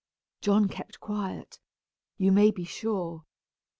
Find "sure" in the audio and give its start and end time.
2.63-3.23